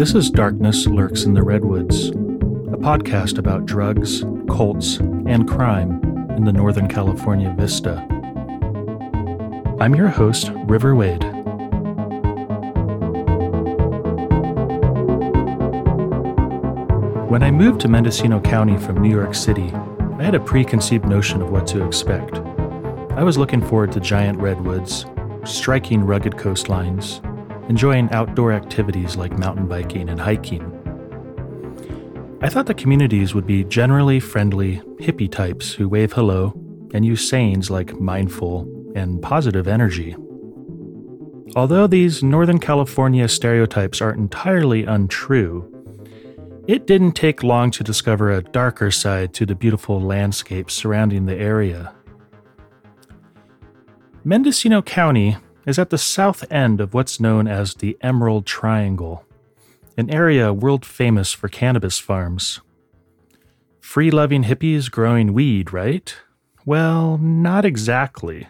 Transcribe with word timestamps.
This 0.00 0.14
is 0.14 0.30
Darkness 0.30 0.86
Lurks 0.86 1.24
in 1.24 1.34
the 1.34 1.42
Redwoods, 1.42 2.08
a 2.08 2.78
podcast 2.78 3.36
about 3.36 3.66
drugs, 3.66 4.22
cults, 4.48 4.96
and 4.96 5.46
crime 5.46 6.02
in 6.38 6.44
the 6.44 6.54
Northern 6.54 6.88
California 6.88 7.54
vista. 7.54 7.98
I'm 9.78 9.94
your 9.94 10.08
host, 10.08 10.52
River 10.64 10.94
Wade. 10.94 11.22
When 17.28 17.42
I 17.42 17.50
moved 17.50 17.82
to 17.82 17.88
Mendocino 17.88 18.40
County 18.40 18.78
from 18.78 19.02
New 19.02 19.10
York 19.10 19.34
City, 19.34 19.70
I 20.18 20.22
had 20.22 20.34
a 20.34 20.40
preconceived 20.40 21.04
notion 21.04 21.42
of 21.42 21.50
what 21.50 21.66
to 21.66 21.86
expect. 21.86 22.38
I 22.38 23.22
was 23.22 23.36
looking 23.36 23.60
forward 23.60 23.92
to 23.92 24.00
giant 24.00 24.38
redwoods, 24.38 25.04
striking 25.44 26.00
rugged 26.06 26.36
coastlines, 26.36 27.20
enjoying 27.70 28.10
outdoor 28.10 28.52
activities 28.52 29.14
like 29.14 29.38
mountain 29.38 29.68
biking 29.68 30.08
and 30.08 30.20
hiking. 30.20 30.60
I 32.42 32.48
thought 32.48 32.66
the 32.66 32.74
communities 32.74 33.32
would 33.32 33.46
be 33.46 33.62
generally 33.62 34.18
friendly, 34.18 34.82
hippie 34.98 35.30
types 35.30 35.72
who 35.72 35.88
wave 35.88 36.12
hello 36.12 36.52
and 36.92 37.04
use 37.04 37.30
sayings 37.30 37.70
like 37.70 38.00
mindful 38.00 38.66
and 38.96 39.22
positive 39.22 39.68
energy. 39.68 40.16
Although 41.54 41.86
these 41.86 42.24
Northern 42.24 42.58
California 42.58 43.28
stereotypes 43.28 44.00
are 44.00 44.14
entirely 44.14 44.82
untrue, 44.82 45.64
it 46.66 46.88
didn't 46.88 47.12
take 47.12 47.44
long 47.44 47.70
to 47.70 47.84
discover 47.84 48.32
a 48.32 48.42
darker 48.42 48.90
side 48.90 49.32
to 49.34 49.46
the 49.46 49.54
beautiful 49.54 50.00
landscapes 50.00 50.74
surrounding 50.74 51.26
the 51.26 51.36
area. 51.36 51.94
Mendocino 54.24 54.82
County 54.82 55.36
is 55.70 55.78
at 55.78 55.90
the 55.90 55.98
south 55.98 56.44
end 56.50 56.80
of 56.80 56.92
what's 56.92 57.20
known 57.20 57.46
as 57.46 57.74
the 57.74 57.96
Emerald 58.00 58.44
Triangle, 58.44 59.24
an 59.96 60.10
area 60.10 60.52
world 60.52 60.84
famous 60.84 61.32
for 61.32 61.48
cannabis 61.48 61.96
farms. 61.96 62.60
Free 63.80 64.10
loving 64.10 64.42
hippies 64.42 64.90
growing 64.90 65.32
weed, 65.32 65.72
right? 65.72 66.12
Well, 66.66 67.18
not 67.18 67.64
exactly. 67.64 68.48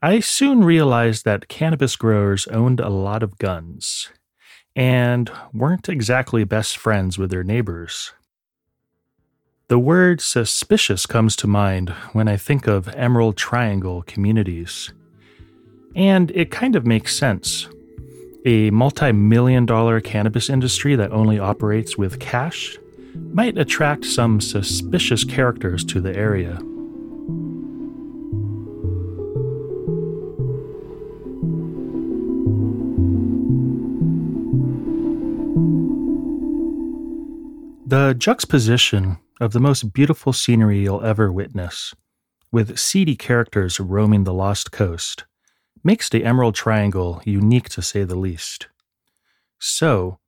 I 0.00 0.20
soon 0.20 0.62
realized 0.62 1.24
that 1.24 1.48
cannabis 1.48 1.96
growers 1.96 2.46
owned 2.46 2.78
a 2.78 2.88
lot 2.88 3.24
of 3.24 3.36
guns 3.38 4.10
and 4.76 5.32
weren't 5.52 5.88
exactly 5.88 6.44
best 6.44 6.78
friends 6.78 7.18
with 7.18 7.30
their 7.30 7.42
neighbors. 7.42 8.12
The 9.66 9.80
word 9.80 10.20
suspicious 10.20 11.06
comes 11.06 11.34
to 11.36 11.48
mind 11.48 11.90
when 12.12 12.28
I 12.28 12.36
think 12.36 12.68
of 12.68 12.86
Emerald 12.94 13.36
Triangle 13.36 14.02
communities. 14.02 14.92
And 15.94 16.30
it 16.32 16.50
kind 16.50 16.76
of 16.76 16.86
makes 16.86 17.16
sense. 17.16 17.68
A 18.44 18.70
multi 18.70 19.12
million 19.12 19.66
dollar 19.66 20.00
cannabis 20.00 20.48
industry 20.48 20.94
that 20.96 21.12
only 21.12 21.38
operates 21.38 21.98
with 21.98 22.20
cash 22.20 22.78
might 23.32 23.58
attract 23.58 24.04
some 24.04 24.40
suspicious 24.40 25.24
characters 25.24 25.84
to 25.86 26.00
the 26.00 26.14
area. 26.16 26.58
The 37.86 38.14
juxtaposition 38.18 39.16
of 39.40 39.52
the 39.52 39.60
most 39.60 39.94
beautiful 39.94 40.34
scenery 40.34 40.80
you'll 40.80 41.02
ever 41.02 41.32
witness, 41.32 41.94
with 42.52 42.78
seedy 42.78 43.16
characters 43.16 43.80
roaming 43.80 44.24
the 44.24 44.34
lost 44.34 44.72
coast, 44.72 45.24
makes 45.82 46.08
the 46.08 46.24
Emerald 46.24 46.54
Triangle 46.54 47.22
unique 47.24 47.68
to 47.70 47.82
say 47.82 48.04
the 48.04 48.18
least. 48.18 48.68
So, 49.58 50.18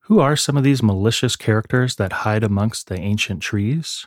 who 0.00 0.20
are 0.20 0.36
some 0.36 0.56
of 0.56 0.64
these 0.64 0.82
malicious 0.82 1.34
characters 1.34 1.96
that 1.96 2.12
hide 2.24 2.44
amongst 2.44 2.88
the 2.88 2.98
ancient 2.98 3.42
trees? 3.42 4.06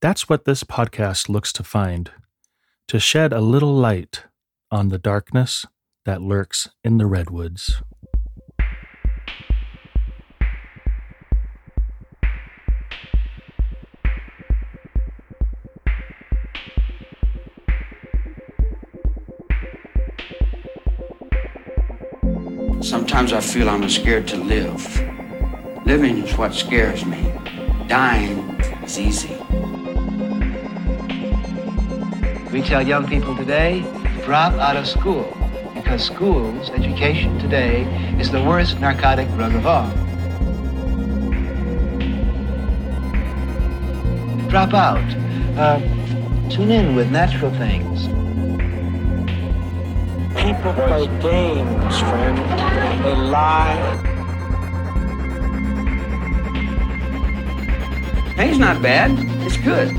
That's 0.00 0.28
what 0.28 0.44
this 0.44 0.64
podcast 0.64 1.28
looks 1.28 1.52
to 1.54 1.62
find, 1.62 2.10
to 2.88 2.98
shed 2.98 3.32
a 3.32 3.40
little 3.40 3.74
light 3.74 4.24
on 4.70 4.88
the 4.88 4.98
darkness 4.98 5.66
that 6.04 6.22
lurks 6.22 6.68
in 6.82 6.98
the 6.98 7.06
redwoods. 7.06 7.82
Sometimes 22.82 23.32
I 23.32 23.40
feel 23.40 23.70
I'm 23.70 23.88
scared 23.88 24.26
to 24.28 24.36
live. 24.36 24.84
Living 25.86 26.18
is 26.18 26.36
what 26.36 26.52
scares 26.52 27.06
me. 27.06 27.32
Dying 27.86 28.40
is 28.82 28.98
easy. 28.98 29.36
We 32.50 32.60
tell 32.60 32.82
young 32.82 33.06
people 33.06 33.36
today 33.36 33.82
drop 34.24 34.54
out 34.54 34.76
of 34.76 34.88
school 34.88 35.32
because 35.74 36.04
school's 36.04 36.70
education 36.70 37.38
today 37.38 37.84
is 38.18 38.32
the 38.32 38.42
worst 38.42 38.80
narcotic 38.80 39.28
drug 39.34 39.54
of 39.54 39.64
all. 39.64 39.88
Drop 44.48 44.74
out. 44.74 44.98
Uh, 45.56 45.78
tune 46.50 46.72
in 46.72 46.96
with 46.96 47.12
natural 47.12 47.52
things. 47.52 48.11
People 50.42 50.72
play 50.72 51.06
games, 51.20 52.00
friend. 52.00 52.36
They 53.04 53.14
lie. 53.14 53.78
Pain's 58.34 58.58
not 58.58 58.82
bad. 58.82 59.12
It's 59.46 59.56
good. 59.56 59.92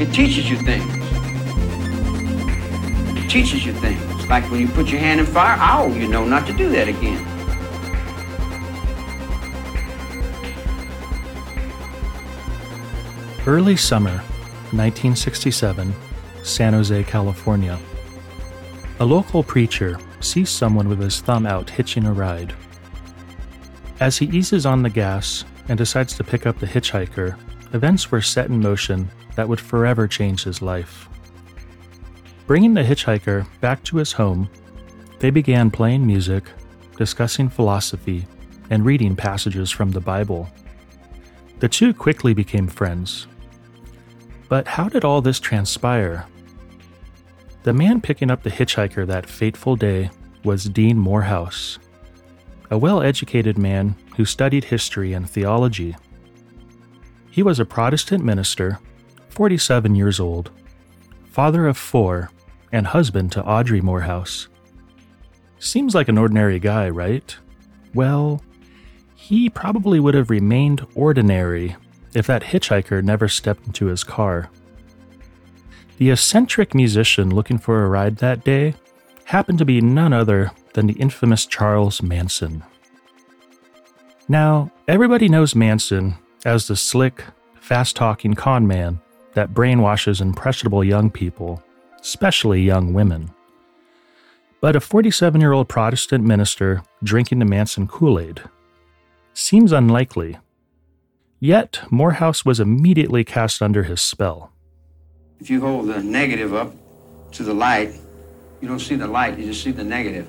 It 0.00 0.14
teaches 0.14 0.48
you 0.48 0.56
things. 0.56 0.90
It 3.18 3.28
teaches 3.28 3.66
you 3.66 3.74
things. 3.74 4.26
Like 4.30 4.50
when 4.50 4.60
you 4.60 4.68
put 4.68 4.88
your 4.88 5.00
hand 5.00 5.20
in 5.20 5.26
fire, 5.26 5.58
oh, 5.60 5.94
you 5.94 6.08
know 6.08 6.24
not 6.24 6.46
to 6.46 6.54
do 6.54 6.70
that 6.70 6.88
again. 6.88 7.22
Early 13.46 13.76
summer, 13.76 14.22
1967, 14.72 15.94
San 16.42 16.72
Jose, 16.72 17.04
California. 17.04 17.78
A 18.98 19.04
local 19.04 19.42
preacher 19.42 19.98
sees 20.20 20.48
someone 20.48 20.88
with 20.88 21.00
his 21.00 21.20
thumb 21.20 21.44
out 21.44 21.68
hitching 21.68 22.06
a 22.06 22.12
ride. 22.12 22.54
As 24.00 24.16
he 24.16 24.26
eases 24.26 24.64
on 24.64 24.82
the 24.82 24.88
gas 24.88 25.44
and 25.68 25.76
decides 25.76 26.16
to 26.16 26.24
pick 26.24 26.46
up 26.46 26.58
the 26.58 26.66
hitchhiker, 26.66 27.36
events 27.74 28.10
were 28.10 28.22
set 28.22 28.48
in 28.48 28.58
motion 28.58 29.10
that 29.34 29.46
would 29.46 29.60
forever 29.60 30.08
change 30.08 30.44
his 30.44 30.62
life. 30.62 31.10
Bringing 32.46 32.72
the 32.72 32.82
hitchhiker 32.82 33.46
back 33.60 33.84
to 33.84 33.98
his 33.98 34.12
home, 34.12 34.48
they 35.18 35.28
began 35.28 35.70
playing 35.70 36.06
music, 36.06 36.44
discussing 36.96 37.50
philosophy, 37.50 38.26
and 38.70 38.86
reading 38.86 39.14
passages 39.14 39.70
from 39.70 39.90
the 39.90 40.00
Bible. 40.00 40.48
The 41.58 41.68
two 41.68 41.92
quickly 41.92 42.32
became 42.32 42.66
friends. 42.66 43.26
But 44.48 44.66
how 44.66 44.88
did 44.88 45.04
all 45.04 45.20
this 45.20 45.40
transpire 45.40 46.26
the 47.66 47.72
man 47.72 48.00
picking 48.00 48.30
up 48.30 48.44
the 48.44 48.50
hitchhiker 48.50 49.04
that 49.04 49.26
fateful 49.26 49.74
day 49.74 50.08
was 50.44 50.66
Dean 50.66 50.96
Morehouse, 50.96 51.80
a 52.70 52.78
well 52.78 53.02
educated 53.02 53.58
man 53.58 53.96
who 54.16 54.24
studied 54.24 54.62
history 54.62 55.12
and 55.14 55.28
theology. 55.28 55.96
He 57.28 57.42
was 57.42 57.58
a 57.58 57.64
Protestant 57.64 58.24
minister, 58.24 58.78
47 59.30 59.96
years 59.96 60.20
old, 60.20 60.52
father 61.24 61.66
of 61.66 61.76
four, 61.76 62.30
and 62.70 62.86
husband 62.86 63.32
to 63.32 63.44
Audrey 63.44 63.80
Morehouse. 63.80 64.46
Seems 65.58 65.92
like 65.92 66.06
an 66.08 66.18
ordinary 66.18 66.60
guy, 66.60 66.88
right? 66.88 67.36
Well, 67.94 68.44
he 69.16 69.50
probably 69.50 69.98
would 69.98 70.14
have 70.14 70.30
remained 70.30 70.86
ordinary 70.94 71.74
if 72.14 72.28
that 72.28 72.44
hitchhiker 72.44 73.02
never 73.02 73.26
stepped 73.26 73.66
into 73.66 73.86
his 73.86 74.04
car. 74.04 74.50
The 75.98 76.10
eccentric 76.10 76.74
musician 76.74 77.34
looking 77.34 77.56
for 77.56 77.82
a 77.82 77.88
ride 77.88 78.16
that 78.16 78.44
day 78.44 78.74
happened 79.24 79.58
to 79.58 79.64
be 79.64 79.80
none 79.80 80.12
other 80.12 80.52
than 80.74 80.86
the 80.86 80.94
infamous 80.94 81.46
Charles 81.46 82.02
Manson. 82.02 82.62
Now, 84.28 84.70
everybody 84.86 85.28
knows 85.28 85.54
Manson 85.54 86.16
as 86.44 86.66
the 86.66 86.76
slick, 86.76 87.24
fast 87.60 87.96
talking 87.96 88.34
con 88.34 88.66
man 88.66 89.00
that 89.32 89.54
brainwashes 89.54 90.20
impressionable 90.20 90.84
young 90.84 91.10
people, 91.10 91.62
especially 92.00 92.62
young 92.62 92.92
women. 92.92 93.30
But 94.60 94.76
a 94.76 94.80
47 94.80 95.40
year 95.40 95.52
old 95.52 95.68
Protestant 95.68 96.24
minister 96.24 96.82
drinking 97.02 97.38
the 97.38 97.44
Manson 97.46 97.86
Kool 97.86 98.18
Aid 98.18 98.42
seems 99.32 99.72
unlikely. 99.72 100.38
Yet, 101.40 101.80
Morehouse 101.90 102.44
was 102.44 102.60
immediately 102.60 103.24
cast 103.24 103.62
under 103.62 103.84
his 103.84 104.00
spell. 104.00 104.52
If 105.40 105.50
you 105.50 105.60
hold 105.60 105.88
the 105.88 106.02
negative 106.02 106.54
up 106.54 106.72
to 107.32 107.42
the 107.42 107.54
light, 107.54 107.94
you 108.60 108.68
don't 108.68 108.80
see 108.80 108.96
the 108.96 109.06
light, 109.06 109.38
you 109.38 109.46
just 109.46 109.62
see 109.62 109.70
the 109.70 109.84
negative. 109.84 110.28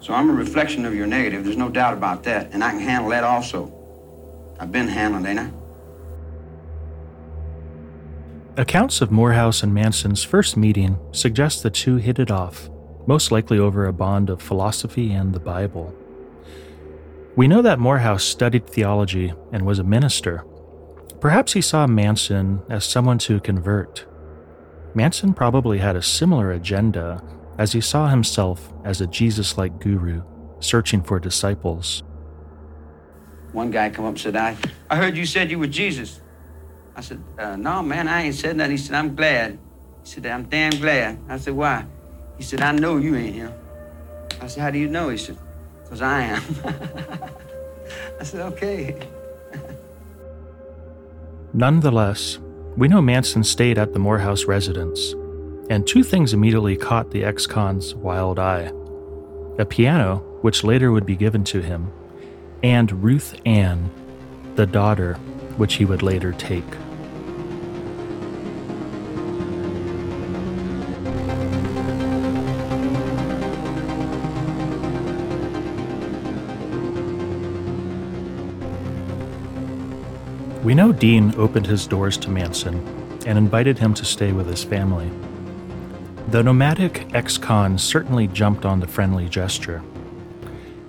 So 0.00 0.14
I'm 0.14 0.30
a 0.30 0.32
reflection 0.32 0.86
of 0.86 0.94
your 0.94 1.06
negative. 1.06 1.44
There's 1.44 1.58
no 1.58 1.68
doubt 1.68 1.92
about 1.92 2.22
that. 2.24 2.52
And 2.52 2.64
I 2.64 2.70
can 2.70 2.80
handle 2.80 3.10
that 3.10 3.22
also. 3.22 3.70
I've 4.58 4.72
been 4.72 4.88
handling, 4.88 5.26
ain't 5.26 5.38
I? 5.38 5.50
Accounts 8.56 9.00
of 9.00 9.10
Morehouse 9.10 9.62
and 9.62 9.72
Manson's 9.72 10.24
first 10.24 10.56
meeting 10.56 10.98
suggest 11.12 11.62
the 11.62 11.70
two 11.70 11.96
hit 11.96 12.18
it 12.18 12.30
off, 12.30 12.68
most 13.06 13.30
likely 13.30 13.58
over 13.58 13.86
a 13.86 13.92
bond 13.92 14.28
of 14.28 14.42
philosophy 14.42 15.12
and 15.12 15.32
the 15.32 15.40
Bible. 15.40 15.94
We 17.36 17.46
know 17.46 17.62
that 17.62 17.78
Morehouse 17.78 18.24
studied 18.24 18.66
theology 18.66 19.32
and 19.52 19.64
was 19.64 19.78
a 19.78 19.84
minister. 19.84 20.44
Perhaps 21.20 21.52
he 21.52 21.60
saw 21.60 21.86
Manson 21.86 22.62
as 22.68 22.84
someone 22.84 23.18
to 23.18 23.40
convert. 23.40 24.04
Manson 24.94 25.32
probably 25.32 25.78
had 25.78 25.96
a 25.96 26.02
similar 26.02 26.52
agenda 26.52 27.22
as 27.58 27.72
he 27.72 27.80
saw 27.80 28.08
himself 28.08 28.72
as 28.84 29.00
a 29.00 29.06
Jesus 29.06 29.56
like 29.56 29.80
guru 29.80 30.22
searching 30.60 31.02
for 31.02 31.18
disciples. 31.18 32.02
One 33.52 33.70
guy 33.70 33.90
come 33.90 34.04
up 34.04 34.10
and 34.10 34.20
said, 34.20 34.36
I, 34.36 34.56
I 34.88 34.96
heard 34.96 35.16
you 35.16 35.26
said 35.26 35.50
you 35.50 35.58
were 35.58 35.66
Jesus. 35.66 36.20
I 36.94 37.00
said, 37.00 37.22
uh, 37.38 37.56
no, 37.56 37.82
man, 37.82 38.08
I 38.08 38.22
ain't 38.22 38.34
said 38.34 38.56
nothing. 38.56 38.72
He 38.72 38.76
said, 38.76 38.94
I'm 38.94 39.14
glad. 39.14 39.58
He 40.04 40.10
said, 40.10 40.26
I'm 40.26 40.44
damn 40.44 40.72
glad. 40.72 41.18
I 41.28 41.38
said, 41.38 41.54
why? 41.54 41.84
He 42.36 42.42
said, 42.42 42.60
I 42.60 42.72
know 42.72 42.98
you 42.98 43.16
ain't 43.16 43.34
him. 43.34 43.52
I 44.40 44.46
said, 44.46 44.62
how 44.62 44.70
do 44.70 44.78
you 44.78 44.88
know? 44.88 45.08
He 45.08 45.16
said, 45.16 45.38
because 45.82 46.02
I 46.02 46.22
am. 46.22 46.42
I 48.20 48.24
said, 48.24 48.40
okay. 48.52 49.08
Nonetheless, 51.52 52.38
we 52.76 52.88
know 52.88 53.02
Manson 53.02 53.44
stayed 53.44 53.78
at 53.78 53.92
the 53.92 53.98
Morehouse 53.98 54.44
residence, 54.44 55.14
and 55.68 55.86
two 55.86 56.02
things 56.02 56.32
immediately 56.32 56.76
caught 56.76 57.10
the 57.10 57.24
ex 57.24 57.46
con's 57.46 57.94
wild 57.94 58.38
eye 58.38 58.72
a 59.58 59.64
piano, 59.64 60.16
which 60.40 60.64
later 60.64 60.90
would 60.90 61.04
be 61.04 61.16
given 61.16 61.44
to 61.44 61.60
him, 61.60 61.92
and 62.62 63.04
Ruth 63.04 63.38
Ann, 63.44 63.90
the 64.54 64.66
daughter, 64.66 65.14
which 65.56 65.74
he 65.74 65.84
would 65.84 66.02
later 66.02 66.32
take. 66.32 66.64
We 80.70 80.76
know 80.76 80.92
Dean 80.92 81.34
opened 81.36 81.66
his 81.66 81.84
doors 81.84 82.16
to 82.18 82.30
Manson 82.30 82.76
and 83.26 83.36
invited 83.36 83.76
him 83.76 83.92
to 83.94 84.04
stay 84.04 84.30
with 84.30 84.46
his 84.46 84.62
family. 84.62 85.10
The 86.28 86.44
nomadic 86.44 87.12
ex 87.12 87.36
con 87.36 87.76
certainly 87.76 88.28
jumped 88.28 88.64
on 88.64 88.78
the 88.78 88.86
friendly 88.86 89.28
gesture. 89.28 89.82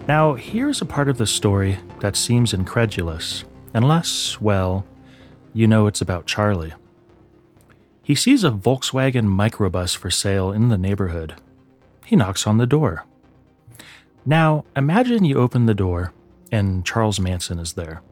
Now, 0.07 0.35
here's 0.35 0.81
a 0.81 0.85
part 0.85 1.09
of 1.09 1.17
the 1.17 1.25
story 1.25 1.79
that 1.99 2.15
seems 2.15 2.53
incredulous, 2.53 3.43
unless, 3.73 4.39
well, 4.39 4.85
you 5.51 5.65
know 5.65 5.87
it's 5.87 5.99
about 5.99 6.27
Charlie. 6.27 6.73
He 8.03 8.13
sees 8.13 8.43
a 8.43 8.51
Volkswagen 8.51 9.25
microbus 9.25 9.97
for 9.97 10.11
sale 10.11 10.51
in 10.51 10.69
the 10.69 10.77
neighborhood. 10.77 11.33
He 12.05 12.15
knocks 12.15 12.45
on 12.45 12.59
the 12.59 12.67
door. 12.67 13.07
Now, 14.27 14.63
imagine 14.75 15.25
you 15.25 15.39
open 15.39 15.65
the 15.65 15.73
door 15.73 16.13
and 16.51 16.85
Charles 16.85 17.19
Manson 17.19 17.57
is 17.57 17.73
there. 17.73 18.03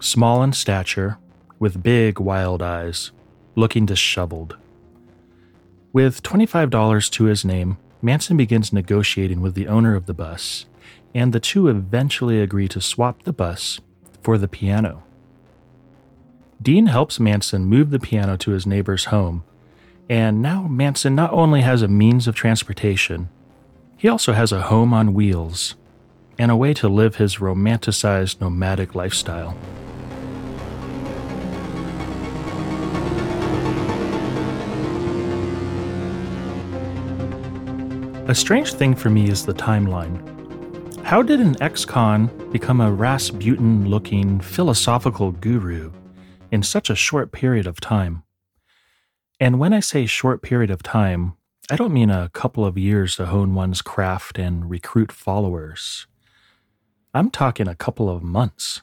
Small 0.00 0.42
in 0.44 0.52
stature, 0.52 1.18
with 1.58 1.82
big, 1.82 2.20
wild 2.20 2.62
eyes, 2.62 3.10
looking 3.56 3.84
disheveled. 3.84 4.56
With 5.92 6.22
$25 6.22 7.10
to 7.10 7.24
his 7.24 7.44
name, 7.44 7.78
Manson 8.00 8.36
begins 8.36 8.72
negotiating 8.72 9.40
with 9.40 9.54
the 9.54 9.66
owner 9.66 9.96
of 9.96 10.06
the 10.06 10.14
bus, 10.14 10.66
and 11.14 11.32
the 11.32 11.40
two 11.40 11.66
eventually 11.66 12.40
agree 12.40 12.68
to 12.68 12.80
swap 12.80 13.24
the 13.24 13.32
bus 13.32 13.80
for 14.22 14.38
the 14.38 14.46
piano. 14.46 15.02
Dean 16.62 16.86
helps 16.86 17.18
Manson 17.18 17.64
move 17.64 17.90
the 17.90 17.98
piano 17.98 18.36
to 18.36 18.52
his 18.52 18.66
neighbor's 18.66 19.06
home, 19.06 19.42
and 20.08 20.40
now 20.40 20.68
Manson 20.68 21.16
not 21.16 21.32
only 21.32 21.62
has 21.62 21.82
a 21.82 21.88
means 21.88 22.28
of 22.28 22.36
transportation, 22.36 23.28
he 23.96 24.08
also 24.08 24.32
has 24.32 24.52
a 24.52 24.62
home 24.62 24.94
on 24.94 25.12
wheels 25.12 25.74
and 26.38 26.52
a 26.52 26.56
way 26.56 26.72
to 26.72 26.88
live 26.88 27.16
his 27.16 27.36
romanticized 27.36 28.40
nomadic 28.40 28.94
lifestyle. 28.94 29.56
A 38.28 38.34
strange 38.34 38.74
thing 38.74 38.94
for 38.94 39.08
me 39.08 39.30
is 39.30 39.46
the 39.46 39.54
timeline. 39.54 40.22
How 41.02 41.22
did 41.22 41.40
an 41.40 41.56
ex 41.62 41.86
con 41.86 42.26
become 42.52 42.82
a 42.82 42.92
Rasputin 42.92 43.88
looking 43.88 44.38
philosophical 44.38 45.32
guru 45.32 45.90
in 46.50 46.62
such 46.62 46.90
a 46.90 46.94
short 46.94 47.32
period 47.32 47.66
of 47.66 47.80
time? 47.80 48.24
And 49.40 49.58
when 49.58 49.72
I 49.72 49.80
say 49.80 50.04
short 50.04 50.42
period 50.42 50.70
of 50.70 50.82
time, 50.82 51.38
I 51.70 51.76
don't 51.76 51.94
mean 51.94 52.10
a 52.10 52.28
couple 52.34 52.66
of 52.66 52.76
years 52.76 53.16
to 53.16 53.24
hone 53.24 53.54
one's 53.54 53.80
craft 53.80 54.38
and 54.38 54.68
recruit 54.68 55.10
followers. 55.10 56.06
I'm 57.14 57.30
talking 57.30 57.66
a 57.66 57.74
couple 57.74 58.10
of 58.10 58.22
months. 58.22 58.82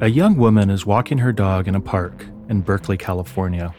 A 0.00 0.08
young 0.08 0.36
woman 0.36 0.70
is 0.70 0.84
walking 0.84 1.18
her 1.18 1.32
dog 1.32 1.68
in 1.68 1.74
a 1.74 1.80
park 1.80 2.26
in 2.48 2.60
Berkeley, 2.60 2.96
California. 2.96 3.74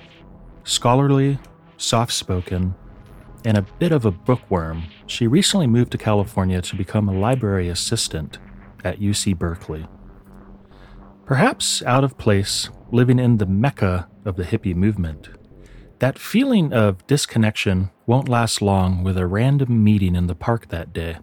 Scholarly, 0.64 1.40
soft 1.78 2.12
spoken, 2.12 2.76
and 3.46 3.58
a 3.58 3.66
bit 3.80 3.92
of 3.92 4.06
a 4.06 4.12
bookworm, 4.12 4.84
she 5.06 5.28
recently 5.28 5.68
moved 5.68 5.92
to 5.92 5.98
California 5.98 6.62
to 6.62 6.76
become 6.76 7.08
a 7.08 7.18
library 7.18 7.70
assistant 7.70 8.40
at 8.84 9.00
UC 9.00 9.38
Berkeley. 9.38 9.88
Perhaps 11.26 11.84
out 11.84 12.04
of 12.04 12.18
place, 12.18 12.70
living 12.92 13.20
in 13.20 13.38
the 13.38 13.46
mecca 13.46 14.08
of 14.26 14.36
the 14.36 14.44
hippie 14.44 14.76
movement, 14.76 15.30
that 16.00 16.20
feeling 16.20 16.74
of 16.74 17.06
disconnection 17.08 17.90
won't 18.06 18.30
last 18.30 18.62
long 18.62 19.04
with 19.04 19.18
a 19.18 19.26
random 19.26 19.84
meeting 19.84 20.16
in 20.16 20.28
the 20.28 20.36
park 20.36 20.70
that 20.70 20.94
day. 20.94 21.18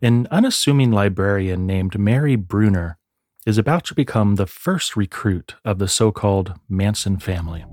An 0.00 0.28
unassuming 0.30 0.92
librarian 0.92 1.66
named 1.66 1.98
Mary 1.98 2.36
Brunner 2.36 2.98
is 3.46 3.58
about 3.58 3.84
to 3.86 3.94
become 3.94 4.36
the 4.36 4.46
first 4.46 4.96
recruit 4.96 5.56
of 5.64 5.78
the 5.78 5.88
so 5.88 6.12
called 6.12 6.54
Manson 6.68 7.18
family. 7.18 7.64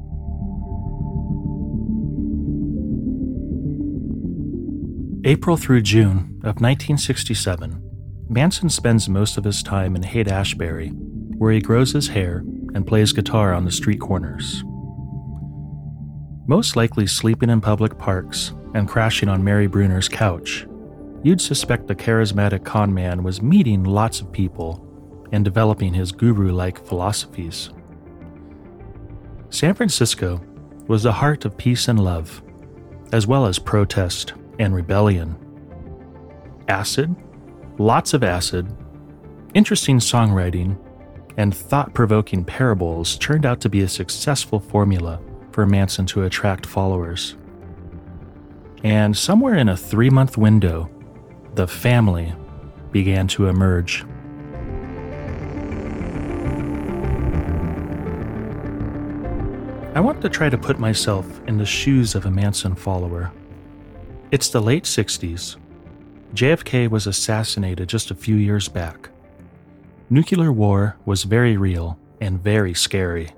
April 5.27 5.58
through 5.58 5.82
June 5.82 6.39
of 6.44 6.62
1967, 6.62 7.82
Manson 8.29 8.70
spends 8.70 9.10
most 9.10 9.39
of 9.39 9.44
his 9.44 9.63
time 9.63 9.96
in 9.96 10.03
Haight 10.03 10.27
Ashbury, 10.27 10.89
where 10.89 11.51
he 11.51 11.60
grows 11.60 11.94
his 11.94 12.10
hair 12.10 12.44
and 12.75 12.86
plays 12.86 13.12
guitar 13.12 13.51
on 13.51 13.65
the 13.65 13.72
street 13.72 14.00
corners. 14.00 14.63
Most 16.46 16.75
likely 16.75 17.08
sleeping 17.08 17.50
in 17.50 17.60
public 17.60 17.98
parks 17.98 18.53
and 18.75 18.88
crashing 18.88 19.27
on 19.27 19.44
Mary 19.44 19.65
Brunner's 19.65 20.08
couch, 20.08 20.67
you'd 21.24 21.41
suspect 21.41 21.88
the 21.88 21.96
charismatic 21.96 22.63
con 22.63 22.94
man 22.94 23.24
was 23.24 23.41
meeting 23.41 23.84
lots 23.84 24.22
of 24.22 24.32
people 24.32 24.88
and 25.32 25.44
developing 25.44 25.91
his 25.91 26.12
guru 26.12 26.51
like 26.51 26.86
philosophies. 26.86 27.72
San 29.50 29.74
Francisco 29.74 30.39
was 30.86 31.01
the 31.01 31.13
heart 31.13 31.46
of 31.46 31.58
peace 31.58 31.88
and 31.88 32.00
love, 32.00 32.44
as 33.12 33.25
well 33.25 33.48
as 33.48 33.58
protest 33.58 34.34
and 34.59 34.74
rebellion. 34.74 35.35
Acid, 36.67 37.15
lots 37.77 38.13
of 38.13 38.24
acid, 38.24 38.75
interesting 39.53 40.00
songwriting, 40.00 40.77
and 41.38 41.55
thought 41.55 41.93
provoking 41.93 42.45
parables 42.45 43.17
turned 43.17 43.45
out 43.45 43.62
to 43.62 43.69
be 43.69 43.81
a 43.81 43.88
successful 43.88 44.59
formula 44.59 45.21
for 45.51 45.65
Manson 45.65 46.05
to 46.07 46.24
attract 46.24 46.65
followers. 46.65 47.35
And 48.83 49.17
somewhere 49.17 49.55
in 49.55 49.69
a 49.69 49.77
three 49.77 50.09
month 50.09 50.38
window, 50.38 50.89
the 51.55 51.67
family 51.67 52.33
began 52.91 53.27
to 53.29 53.47
emerge. 53.47 54.05
I 59.95 60.01
want 60.01 60.21
to 60.24 60.29
try 60.29 60.50
to 60.50 60.57
put 60.57 60.77
myself 60.77 61.25
in 61.47 61.57
the 61.57 61.65
shoes 61.65 62.15
of 62.15 62.25
a 62.25 62.31
Manson 62.31 62.75
follower. 62.75 63.31
It's 64.36 64.50
the 64.50 64.62
late 64.62 64.84
60s. 64.84 65.56
JFK 66.34 66.89
was 66.89 67.08
assassinated 67.08 67.88
just 67.88 68.12
a 68.12 68.15
few 68.15 68.36
years 68.36 68.68
back. 68.68 69.08
Nuclear 70.10 70.51
war 70.51 70.98
was 71.06 71.24
very 71.24 71.56
real 71.56 71.98
and 72.20 72.44
very 72.44 72.74
scary. 72.74 73.30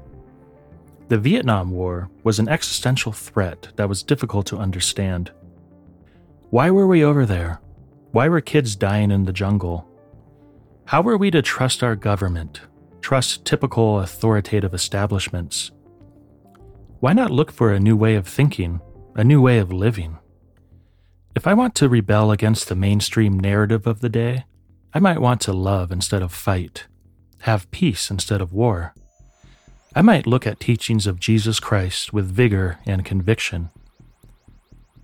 The 1.10 1.20
Vietnam 1.20 1.70
War 1.70 2.10
was 2.24 2.40
an 2.40 2.50
existential 2.50 3.12
threat 3.12 3.68
that 3.76 3.88
was 3.88 4.02
difficult 4.02 4.48
to 4.48 4.58
understand. 4.58 5.30
Why 6.50 6.72
were 6.72 6.88
we 6.88 7.04
over 7.04 7.28
there? 7.28 7.62
Why 8.12 8.28
were 8.28 8.42
kids 8.42 8.76
dying 8.76 9.12
in 9.12 9.26
the 9.26 9.32
jungle? 9.32 9.88
How 10.86 11.04
were 11.04 11.18
we 11.18 11.30
to 11.30 11.44
trust 11.44 11.84
our 11.84 11.96
government, 11.96 12.62
trust 13.02 13.46
typical 13.46 14.00
authoritative 14.00 14.74
establishments? 14.74 15.70
Why 17.02 17.14
not 17.14 17.30
look 17.30 17.52
for 17.52 17.72
a 17.72 17.80
new 17.80 17.96
way 17.96 18.16
of 18.16 18.28
thinking, 18.28 18.82
a 19.14 19.24
new 19.24 19.40
way 19.40 19.60
of 19.60 19.72
living? 19.72 20.18
If 21.38 21.46
I 21.46 21.54
want 21.54 21.76
to 21.76 21.88
rebel 21.88 22.32
against 22.32 22.68
the 22.68 22.76
mainstream 22.76 23.40
narrative 23.40 23.86
of 23.86 24.00
the 24.00 24.10
day, 24.10 24.46
I 24.92 24.98
might 24.98 25.22
want 25.22 25.40
to 25.42 25.54
love 25.54 25.92
instead 25.92 26.24
of 26.24 26.34
fight, 26.34 26.88
have 27.42 27.70
peace 27.70 28.10
instead 28.10 28.42
of 28.42 28.54
war. 28.54 28.96
I 29.96 30.02
might 30.02 30.26
look 30.26 30.48
at 30.48 30.60
teachings 30.60 31.06
of 31.06 31.20
Jesus 31.20 31.60
Christ 31.60 32.12
with 32.12 32.32
vigor 32.32 32.80
and 32.88 33.06
conviction. 33.06 33.70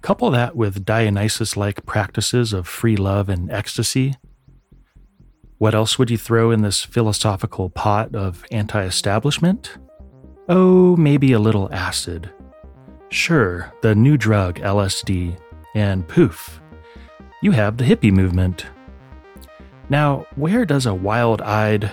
Couple 0.02 0.32
that 0.32 0.56
with 0.56 0.84
Dionysus 0.84 1.56
like 1.56 1.86
practices 1.86 2.52
of 2.52 2.68
free 2.68 2.96
love 2.96 3.30
and 3.30 3.52
ecstasy. 3.52 4.16
What 5.60 5.76
else 5.76 6.00
would 6.00 6.10
you 6.10 6.18
throw 6.18 6.50
in 6.50 6.64
this 6.64 6.84
philosophical 6.84 7.70
pot 7.70 8.16
of 8.16 8.44
anti 8.50 8.84
establishment? 8.84 9.78
Oh, 10.50 10.96
maybe 10.96 11.32
a 11.32 11.38
little 11.38 11.72
acid. 11.72 12.32
Sure, 13.10 13.72
the 13.84 13.94
new 13.94 14.18
drug 14.18 14.56
LSD, 14.56 15.38
and 15.74 16.08
poof, 16.08 16.62
you 17.42 17.52
have 17.52 17.78
the 17.78 17.84
hippie 17.84 18.12
movement. 18.12 18.66
Now, 19.90 20.26
where 20.36 20.66
does 20.66 20.86
a 20.86 20.94
wild 20.94 21.42
eyed, 21.42 21.92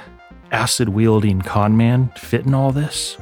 acid 0.52 0.88
wielding 0.88 1.40
conman 1.40 2.08
fit 2.16 2.46
in 2.46 2.54
all 2.54 2.72
this? 2.72 3.16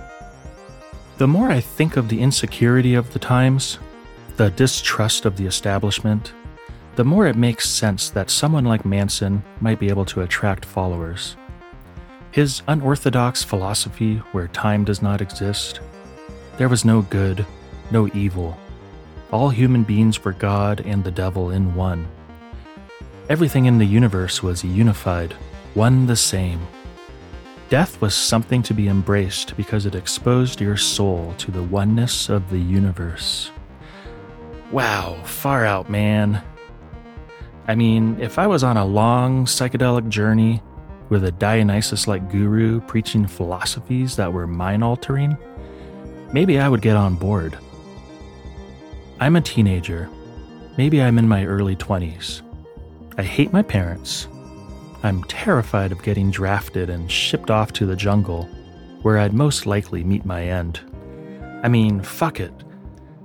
The 1.16 1.26
more 1.28 1.50
I 1.50 1.60
think 1.60 1.96
of 1.96 2.08
the 2.08 2.20
insecurity 2.20 2.94
of 2.94 3.12
the 3.12 3.18
times, 3.18 3.78
the 4.36 4.50
distrust 4.50 5.24
of 5.24 5.36
the 5.36 5.46
establishment, 5.46 6.32
the 6.96 7.04
more 7.04 7.26
it 7.26 7.36
makes 7.36 7.68
sense 7.68 8.10
that 8.10 8.30
someone 8.30 8.64
like 8.64 8.84
Manson 8.84 9.42
might 9.60 9.80
be 9.80 9.88
able 9.88 10.04
to 10.06 10.22
attract 10.22 10.64
followers. 10.64 11.36
His 12.30 12.62
unorthodox 12.68 13.42
philosophy, 13.42 14.18
where 14.32 14.48
time 14.48 14.84
does 14.84 15.00
not 15.00 15.20
exist, 15.20 15.80
there 16.56 16.68
was 16.68 16.84
no 16.84 17.02
good, 17.02 17.46
no 17.90 18.08
evil. 18.14 18.58
All 19.30 19.50
human 19.50 19.82
beings 19.82 20.24
were 20.24 20.32
God 20.32 20.80
and 20.86 21.04
the 21.04 21.10
devil 21.10 21.50
in 21.50 21.74
one. 21.74 22.08
Everything 23.28 23.66
in 23.66 23.76
the 23.76 23.84
universe 23.84 24.42
was 24.42 24.64
unified, 24.64 25.34
one 25.74 26.06
the 26.06 26.16
same. 26.16 26.66
Death 27.68 28.00
was 28.00 28.14
something 28.14 28.62
to 28.62 28.72
be 28.72 28.88
embraced 28.88 29.54
because 29.54 29.84
it 29.84 29.94
exposed 29.94 30.62
your 30.62 30.78
soul 30.78 31.34
to 31.36 31.50
the 31.50 31.62
oneness 31.62 32.30
of 32.30 32.48
the 32.48 32.58
universe. 32.58 33.50
Wow, 34.72 35.20
far 35.24 35.66
out, 35.66 35.90
man. 35.90 36.42
I 37.66 37.74
mean, 37.74 38.18
if 38.18 38.38
I 38.38 38.46
was 38.46 38.64
on 38.64 38.78
a 38.78 38.86
long 38.86 39.44
psychedelic 39.44 40.08
journey 40.08 40.62
with 41.10 41.24
a 41.24 41.32
Dionysus 41.32 42.08
like 42.08 42.30
guru 42.30 42.80
preaching 42.80 43.26
philosophies 43.26 44.16
that 44.16 44.32
were 44.32 44.46
mind 44.46 44.82
altering, 44.82 45.36
maybe 46.32 46.58
I 46.58 46.70
would 46.70 46.80
get 46.80 46.96
on 46.96 47.16
board. 47.16 47.58
I'm 49.20 49.34
a 49.34 49.40
teenager. 49.40 50.08
Maybe 50.76 51.02
I'm 51.02 51.18
in 51.18 51.26
my 51.26 51.44
early 51.44 51.74
20s. 51.74 52.42
I 53.16 53.22
hate 53.24 53.52
my 53.52 53.62
parents. 53.62 54.28
I'm 55.02 55.24
terrified 55.24 55.90
of 55.90 56.04
getting 56.04 56.30
drafted 56.30 56.88
and 56.88 57.10
shipped 57.10 57.50
off 57.50 57.72
to 57.74 57.86
the 57.86 57.96
jungle, 57.96 58.44
where 59.02 59.18
I'd 59.18 59.34
most 59.34 59.66
likely 59.66 60.04
meet 60.04 60.24
my 60.24 60.44
end. 60.44 60.80
I 61.64 61.68
mean, 61.68 62.00
fuck 62.00 62.38
it. 62.38 62.52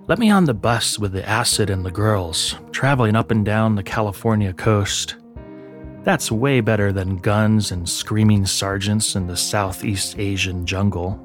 Let 0.08 0.18
me 0.18 0.32
on 0.32 0.46
the 0.46 0.54
bus 0.56 0.98
with 0.98 1.12
the 1.12 1.30
acid 1.30 1.70
and 1.70 1.86
the 1.86 1.92
girls, 1.92 2.56
traveling 2.72 3.16
up 3.16 3.30
and 3.30 3.46
down 3.46 3.76
the 3.76 3.84
California 3.84 4.52
coast. 4.52 5.18
That's 6.02 6.32
way 6.32 6.60
better 6.60 6.92
than 6.92 7.18
guns 7.18 7.72
and 7.72 7.88
screaming 7.88 8.48
sergeants 8.48 9.16
in 9.16 9.28
the 9.28 9.38
Southeast 9.38 10.18
Asian 10.18 10.66
jungle. 10.66 11.20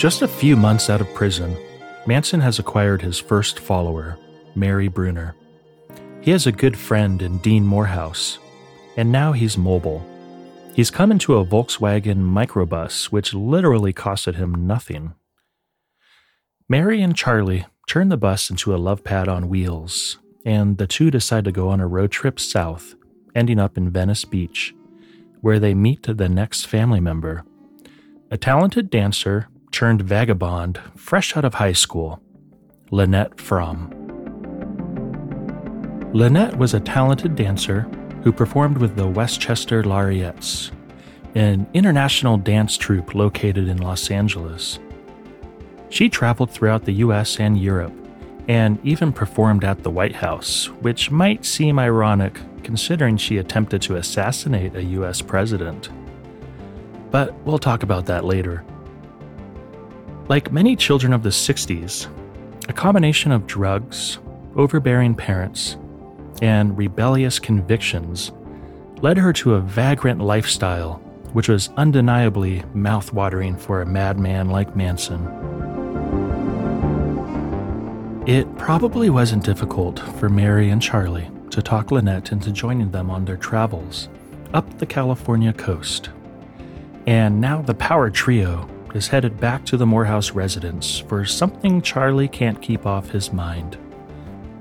Just 0.00 0.22
a 0.22 0.28
few 0.28 0.56
months 0.56 0.88
out 0.88 1.02
of 1.02 1.12
prison, 1.12 1.54
Manson 2.06 2.40
has 2.40 2.58
acquired 2.58 3.02
his 3.02 3.18
first 3.18 3.58
follower, 3.58 4.16
Mary 4.54 4.88
Brunner. 4.88 5.36
He 6.22 6.30
has 6.30 6.46
a 6.46 6.52
good 6.52 6.74
friend 6.74 7.20
in 7.20 7.36
Dean 7.36 7.66
Morehouse, 7.66 8.38
and 8.96 9.12
now 9.12 9.32
he's 9.32 9.58
mobile. 9.58 10.02
He's 10.74 10.90
come 10.90 11.10
into 11.10 11.36
a 11.36 11.44
Volkswagen 11.44 12.16
microbus, 12.16 13.12
which 13.12 13.34
literally 13.34 13.92
costed 13.92 14.36
him 14.36 14.66
nothing. 14.66 15.12
Mary 16.66 17.02
and 17.02 17.14
Charlie 17.14 17.66
turn 17.86 18.08
the 18.08 18.16
bus 18.16 18.48
into 18.48 18.74
a 18.74 18.80
love 18.80 19.04
pad 19.04 19.28
on 19.28 19.50
wheels, 19.50 20.18
and 20.46 20.78
the 20.78 20.86
two 20.86 21.10
decide 21.10 21.44
to 21.44 21.52
go 21.52 21.68
on 21.68 21.78
a 21.78 21.86
road 21.86 22.10
trip 22.10 22.40
south, 22.40 22.94
ending 23.34 23.58
up 23.58 23.76
in 23.76 23.90
Venice 23.90 24.24
Beach, 24.24 24.74
where 25.42 25.58
they 25.58 25.74
meet 25.74 26.04
the 26.04 26.30
next 26.30 26.64
family 26.64 27.00
member, 27.00 27.44
a 28.30 28.38
talented 28.38 28.88
dancer 28.88 29.49
turned 29.70 30.02
vagabond 30.02 30.78
fresh 30.96 31.36
out 31.36 31.44
of 31.44 31.54
high 31.54 31.72
school, 31.72 32.20
Lynette 32.90 33.36
Fromme. 33.36 33.96
Lynette 36.12 36.56
was 36.56 36.74
a 36.74 36.80
talented 36.80 37.36
dancer 37.36 37.82
who 38.22 38.32
performed 38.32 38.78
with 38.78 38.96
the 38.96 39.06
Westchester 39.06 39.84
Lariats, 39.84 40.72
an 41.34 41.66
international 41.72 42.36
dance 42.36 42.76
troupe 42.76 43.14
located 43.14 43.68
in 43.68 43.78
Los 43.78 44.10
Angeles. 44.10 44.78
She 45.88 46.08
traveled 46.08 46.50
throughout 46.50 46.84
the 46.84 46.94
US 46.94 47.38
and 47.38 47.58
Europe, 47.58 47.92
and 48.48 48.84
even 48.84 49.12
performed 49.12 49.64
at 49.64 49.82
the 49.82 49.90
White 49.90 50.16
House, 50.16 50.66
which 50.80 51.10
might 51.10 51.44
seem 51.44 51.78
ironic 51.78 52.40
considering 52.64 53.16
she 53.16 53.38
attempted 53.38 53.80
to 53.82 53.96
assassinate 53.96 54.74
a 54.74 54.82
US 54.82 55.22
president. 55.22 55.90
But 57.10 57.34
we'll 57.44 57.58
talk 57.58 57.82
about 57.82 58.06
that 58.06 58.24
later. 58.24 58.64
Like 60.30 60.52
many 60.52 60.76
children 60.76 61.12
of 61.12 61.24
the 61.24 61.30
60s, 61.30 62.06
a 62.68 62.72
combination 62.72 63.32
of 63.32 63.48
drugs, 63.48 64.20
overbearing 64.54 65.12
parents, 65.16 65.76
and 66.40 66.78
rebellious 66.78 67.40
convictions 67.40 68.30
led 69.02 69.16
her 69.16 69.32
to 69.32 69.54
a 69.54 69.60
vagrant 69.60 70.20
lifestyle, 70.20 71.02
which 71.32 71.48
was 71.48 71.70
undeniably 71.76 72.60
mouthwatering 72.76 73.58
for 73.58 73.82
a 73.82 73.86
madman 73.86 74.50
like 74.50 74.76
Manson. 74.76 75.26
It 78.24 78.46
probably 78.56 79.10
wasn't 79.10 79.44
difficult 79.44 79.98
for 80.20 80.28
Mary 80.28 80.70
and 80.70 80.80
Charlie 80.80 81.28
to 81.50 81.60
talk 81.60 81.90
Lynette 81.90 82.30
into 82.30 82.52
joining 82.52 82.92
them 82.92 83.10
on 83.10 83.24
their 83.24 83.36
travels 83.36 84.08
up 84.54 84.78
the 84.78 84.86
California 84.86 85.52
coast. 85.52 86.10
And 87.08 87.40
now 87.40 87.62
the 87.62 87.74
power 87.74 88.10
trio 88.10 88.68
is 88.94 89.08
headed 89.08 89.38
back 89.40 89.64
to 89.66 89.76
the 89.76 89.86
Morehouse 89.86 90.32
residence 90.32 90.98
for 90.98 91.24
something 91.24 91.82
Charlie 91.82 92.28
can't 92.28 92.60
keep 92.60 92.86
off 92.86 93.10
his 93.10 93.32
mind 93.32 93.78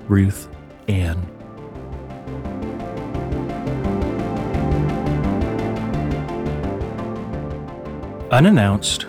Ruth 0.08 0.50
Ann. 0.88 1.18
Unannounced, 8.32 9.04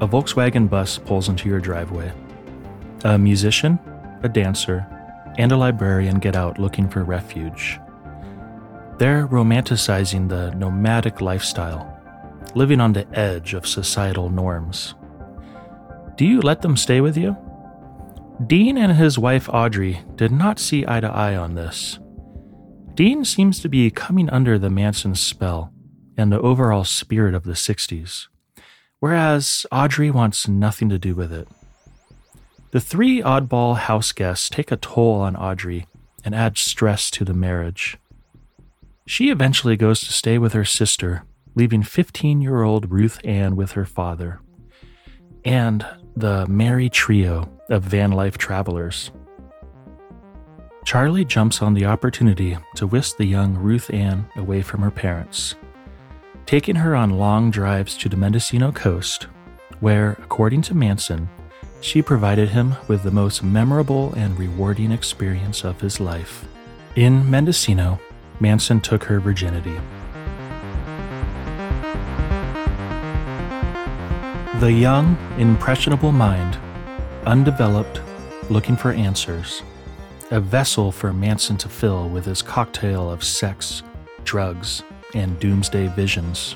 a 0.00 0.08
Volkswagen 0.08 0.68
bus 0.68 0.98
pulls 0.98 1.28
into 1.28 1.48
your 1.48 1.60
driveway. 1.60 2.12
A 3.04 3.18
musician 3.18 3.78
a 4.22 4.28
dancer, 4.28 4.86
and 5.38 5.52
a 5.52 5.56
librarian 5.56 6.18
get 6.18 6.36
out 6.36 6.58
looking 6.58 6.88
for 6.88 7.04
refuge. 7.04 7.80
They're 8.98 9.26
romanticizing 9.26 10.28
the 10.28 10.50
nomadic 10.52 11.20
lifestyle, 11.20 11.91
living 12.54 12.80
on 12.80 12.92
the 12.92 13.06
edge 13.18 13.54
of 13.54 13.66
societal 13.66 14.30
norms. 14.30 14.94
Do 16.16 16.26
you 16.26 16.40
let 16.40 16.62
them 16.62 16.76
stay 16.76 17.00
with 17.00 17.16
you? 17.16 17.36
Dean 18.46 18.76
and 18.76 18.92
his 18.92 19.18
wife 19.18 19.48
Audrey 19.48 20.00
did 20.16 20.32
not 20.32 20.58
see 20.58 20.84
eye 20.86 21.00
to 21.00 21.08
eye 21.08 21.36
on 21.36 21.54
this. 21.54 21.98
Dean 22.94 23.24
seems 23.24 23.60
to 23.60 23.68
be 23.68 23.90
coming 23.90 24.28
under 24.30 24.58
the 24.58 24.70
Manson 24.70 25.14
spell 25.14 25.72
and 26.16 26.30
the 26.30 26.40
overall 26.40 26.84
spirit 26.84 27.34
of 27.34 27.44
the 27.44 27.52
60s, 27.52 28.26
whereas 29.00 29.64
Audrey 29.72 30.10
wants 30.10 30.46
nothing 30.46 30.88
to 30.88 30.98
do 30.98 31.14
with 31.14 31.32
it. 31.32 31.48
The 32.72 32.80
three 32.80 33.20
oddball 33.22 33.76
house 33.76 34.12
guests 34.12 34.48
take 34.48 34.70
a 34.70 34.76
toll 34.76 35.20
on 35.20 35.36
Audrey 35.36 35.86
and 36.24 36.34
add 36.34 36.58
stress 36.58 37.10
to 37.12 37.24
the 37.24 37.34
marriage. 37.34 37.98
She 39.06 39.30
eventually 39.30 39.76
goes 39.76 40.00
to 40.00 40.12
stay 40.12 40.38
with 40.38 40.52
her 40.52 40.64
sister, 40.64 41.24
leaving 41.54 41.82
15 41.82 42.40
year 42.40 42.62
old 42.62 42.90
Ruth 42.90 43.20
Ann 43.24 43.56
with 43.56 43.72
her 43.72 43.84
father. 43.84 44.40
And 45.44 45.84
the 46.14 46.46
merry 46.46 46.88
trio 46.88 47.50
of 47.70 47.82
van 47.82 48.12
life 48.12 48.38
travelers. 48.38 49.10
Charlie 50.84 51.24
jumps 51.24 51.62
on 51.62 51.74
the 51.74 51.86
opportunity 51.86 52.58
to 52.76 52.86
whisk 52.86 53.16
the 53.16 53.24
young 53.24 53.54
Ruth 53.54 53.92
Ann 53.92 54.28
away 54.36 54.62
from 54.62 54.82
her 54.82 54.90
parents, 54.90 55.54
taking 56.44 56.74
her 56.76 56.96
on 56.96 57.10
long 57.10 57.50
drives 57.50 57.96
to 57.98 58.08
the 58.08 58.16
Mendocino 58.16 58.72
coast, 58.72 59.28
where, 59.80 60.12
according 60.22 60.62
to 60.62 60.74
Manson, 60.74 61.28
she 61.80 62.02
provided 62.02 62.48
him 62.48 62.74
with 62.88 63.02
the 63.02 63.10
most 63.10 63.42
memorable 63.42 64.12
and 64.14 64.38
rewarding 64.38 64.92
experience 64.92 65.64
of 65.64 65.80
his 65.80 66.00
life. 66.00 66.44
In 66.96 67.28
Mendocino, 67.30 68.00
Manson 68.40 68.80
took 68.80 69.04
her 69.04 69.20
virginity. 69.20 69.76
The 74.62 74.72
young, 74.72 75.16
impressionable 75.38 76.12
mind, 76.12 76.56
undeveloped, 77.26 78.00
looking 78.48 78.76
for 78.76 78.92
answers, 78.92 79.60
a 80.30 80.38
vessel 80.38 80.92
for 80.92 81.12
Manson 81.12 81.56
to 81.56 81.68
fill 81.68 82.08
with 82.08 82.26
his 82.26 82.42
cocktail 82.42 83.10
of 83.10 83.24
sex, 83.24 83.82
drugs, 84.22 84.84
and 85.16 85.36
doomsday 85.40 85.88
visions. 85.88 86.54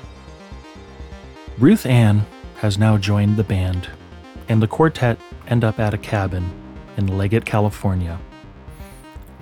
Ruth 1.57 1.85
Ann 1.85 2.25
has 2.59 2.77
now 2.77 2.97
joined 2.97 3.35
the 3.35 3.43
band 3.43 3.89
and 4.47 4.63
the 4.63 4.69
quartet 4.69 5.19
end 5.49 5.65
up 5.65 5.77
at 5.77 5.93
a 5.93 5.97
cabin 5.97 6.49
in 6.95 7.17
Leggett, 7.17 7.43
California. 7.43 8.17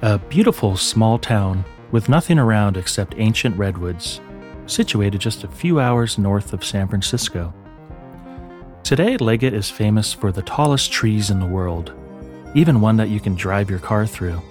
A 0.02 0.18
beautiful 0.18 0.76
small 0.76 1.20
town 1.20 1.64
with 1.92 2.10
nothing 2.10 2.40
around 2.40 2.78
except 2.78 3.14
ancient 3.18 3.56
redwoods, 3.60 4.22
situated 4.66 5.22
just 5.22 5.44
a 5.44 5.48
few 5.48 5.80
hours 5.80 6.18
north 6.18 6.52
of 6.52 6.66
San 6.66 6.88
Francisco. 6.88 7.54
Today, 8.86 9.18
Leggett 9.18 9.54
is 9.54 9.70
famous 9.70 10.13
for 10.13 10.32
the 10.32 10.44
tallest 10.44 10.92
trees 10.92 11.30
in 11.30 11.42
the 11.42 11.46
world, 11.46 11.92
even 12.54 12.80
one 12.80 12.96
that 12.96 13.10
you 13.10 13.20
can 13.20 13.36
drive 13.36 13.70
your 13.70 13.80
car 13.80 14.08
through. 14.08 14.42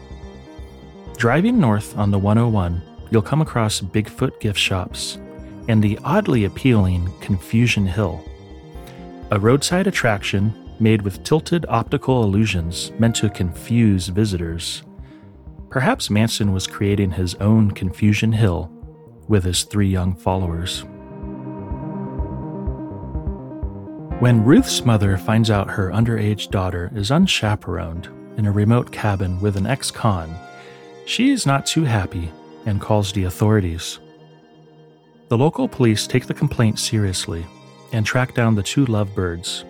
Driving 1.16 1.58
north 1.58 1.96
on 1.96 2.10
the 2.10 2.18
101, 2.18 2.82
you'll 3.10 3.22
come 3.22 3.40
across 3.40 3.80
Bigfoot 3.80 4.38
gift 4.40 4.58
shops 4.58 5.18
and 5.68 5.82
the 5.82 5.98
oddly 6.04 6.44
appealing 6.44 7.10
Confusion 7.20 7.86
Hill 7.86 8.22
a 9.30 9.40
roadside 9.40 9.86
attraction 9.86 10.54
made 10.78 11.02
with 11.02 11.24
tilted 11.24 11.64
optical 11.68 12.22
illusions 12.22 12.92
meant 12.98 13.16
to 13.16 13.30
confuse 13.30 14.08
visitors. 14.08 14.82
Perhaps 15.70 16.10
Manson 16.10 16.52
was 16.52 16.66
creating 16.66 17.10
his 17.10 17.34
own 17.36 17.70
Confusion 17.70 18.32
Hill 18.32 18.70
with 19.26 19.42
his 19.42 19.64
three 19.64 19.88
young 19.88 20.14
followers. 20.14 20.84
When 24.20 24.44
Ruth's 24.44 24.84
mother 24.84 25.18
finds 25.18 25.50
out 25.50 25.68
her 25.68 25.90
underage 25.90 26.48
daughter 26.50 26.90
is 26.94 27.10
unchaperoned 27.10 28.08
in 28.38 28.46
a 28.46 28.52
remote 28.52 28.92
cabin 28.92 29.40
with 29.40 29.56
an 29.56 29.66
ex 29.66 29.90
con, 29.90 30.34
she 31.04 31.30
is 31.30 31.46
not 31.46 31.66
too 31.66 31.84
happy 31.84 32.30
and 32.64 32.80
calls 32.80 33.12
the 33.12 33.24
authorities. 33.24 33.98
The 35.28 35.36
local 35.36 35.68
police 35.68 36.06
take 36.06 36.26
the 36.26 36.32
complaint 36.32 36.78
seriously 36.78 37.44
and 37.92 38.06
track 38.06 38.34
down 38.34 38.54
the 38.54 38.62
two 38.62 38.86
lovebirds, 38.86 39.64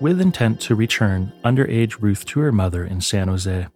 with 0.00 0.20
intent 0.20 0.60
to 0.62 0.74
return 0.74 1.32
underage 1.44 2.00
Ruth 2.00 2.26
to 2.26 2.40
her 2.40 2.52
mother 2.52 2.84
in 2.84 3.00
San 3.00 3.28
Jose. 3.28 3.68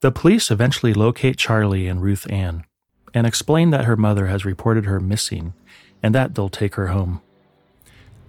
The 0.00 0.10
police 0.10 0.50
eventually 0.50 0.94
locate 0.94 1.36
Charlie 1.36 1.86
and 1.86 2.02
Ruth 2.02 2.26
Ann 2.30 2.64
and 3.12 3.26
explain 3.26 3.70
that 3.70 3.84
her 3.84 3.96
mother 3.96 4.26
has 4.26 4.46
reported 4.46 4.86
her 4.86 5.00
missing 5.00 5.52
and 6.02 6.14
that 6.14 6.34
they'll 6.34 6.48
take 6.48 6.74
her 6.76 6.88
home. 6.88 7.20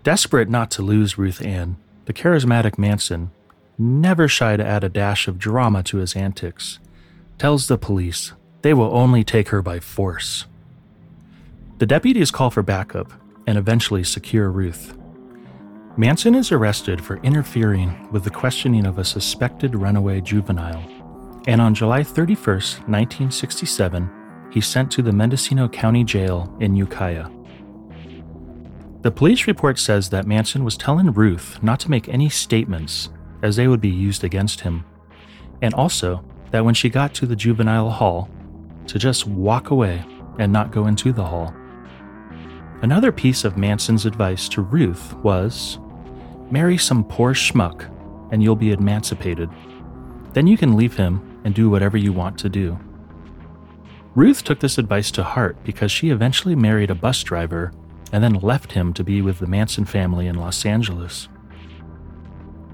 Desperate 0.08 0.48
not 0.48 0.72
to 0.72 0.82
lose 0.82 1.18
Ruth 1.18 1.46
Ann, 1.46 1.76
the 2.06 2.14
charismatic 2.14 2.78
Manson, 2.78 3.30
never 3.78 4.30
shy 4.30 4.56
to 4.56 4.66
add 4.66 4.86
a 4.86 4.88
dash 4.88 5.28
of 5.28 5.38
drama 5.38 5.84
to 5.84 5.98
his 5.98 6.16
antics, 6.16 6.80
tells 7.38 7.68
the 7.68 7.78
police 7.78 8.32
they 8.62 8.74
will 8.74 8.96
only 8.96 9.26
take 9.26 9.50
her 9.50 9.62
by 9.62 9.82
force. 9.82 10.46
The 11.80 11.86
deputies 11.86 12.32
call 12.32 12.50
for 12.52 12.64
backup 12.64 13.12
and 13.48 13.58
eventually 13.58 14.06
secure 14.06 14.50
Ruth. 14.50 14.98
Manson 15.98 16.36
is 16.36 16.54
arrested 16.54 17.04
for 17.04 17.18
interfering 17.18 18.10
with 18.10 18.24
the 18.24 18.30
questioning 18.30 18.86
of 18.86 19.00
a 19.00 19.04
suspected 19.04 19.76
runaway 19.76 20.22
juvenile, 20.22 20.90
and 21.48 21.60
on 21.60 21.76
July 21.76 22.02
31, 22.02 22.46
1967, 22.46 24.10
he's 24.52 24.68
sent 24.68 24.90
to 24.90 25.02
the 25.02 25.12
Mendocino 25.12 25.68
County 25.68 26.06
Jail 26.06 26.56
in 26.62 26.78
Ukiah. 26.78 27.28
The 29.08 29.12
police 29.12 29.48
report 29.48 29.80
says 29.80 30.10
that 30.10 30.28
Manson 30.28 30.66
was 30.66 30.76
telling 30.76 31.14
Ruth 31.14 31.64
not 31.64 31.80
to 31.80 31.90
make 31.90 32.10
any 32.10 32.28
statements 32.28 33.08
as 33.42 33.56
they 33.56 33.70
would 33.70 33.80
be 33.80 33.88
used 33.88 34.26
against 34.26 34.60
him, 34.60 34.84
and 35.62 35.74
also 35.74 36.26
that 36.52 36.66
when 36.66 36.74
she 36.74 36.90
got 36.90 37.14
to 37.14 37.26
the 37.26 37.34
juvenile 37.34 37.90
hall, 37.90 38.30
to 38.88 39.00
just 39.00 39.26
walk 39.26 39.70
away 39.70 40.04
and 40.40 40.52
not 40.52 40.74
go 40.74 40.88
into 40.88 41.14
the 41.14 41.24
hall. 41.24 41.56
Another 42.82 43.14
piece 43.14 43.46
of 43.46 43.56
Manson's 43.56 44.06
advice 44.06 44.50
to 44.50 44.62
Ruth 44.62 45.14
was 45.20 45.80
marry 46.52 46.78
some 46.78 47.06
poor 47.06 47.34
schmuck 47.34 47.90
and 48.34 48.44
you'll 48.44 48.58
be 48.58 48.74
emancipated. 48.74 49.50
Then 50.34 50.48
you 50.48 50.58
can 50.58 50.76
leave 50.76 50.98
him 50.98 51.40
and 51.46 51.56
do 51.56 51.70
whatever 51.70 51.96
you 51.96 52.12
want 52.12 52.38
to 52.40 52.50
do. 52.50 52.78
Ruth 54.16 54.44
took 54.44 54.60
this 54.60 54.78
advice 54.78 55.12
to 55.12 55.24
heart 55.24 55.56
because 55.64 55.94
she 55.94 56.10
eventually 56.10 56.56
married 56.56 56.92
a 56.92 56.96
bus 56.96 57.24
driver 57.24 57.72
and 58.12 58.24
then 58.24 58.34
left 58.36 58.72
him 58.72 58.94
to 58.94 59.04
be 59.04 59.22
with 59.22 59.40
the 59.40 59.48
Manson 59.48 59.86
family 59.86 60.28
in 60.28 60.36
Los 60.36 60.66
Angeles. 60.66 61.28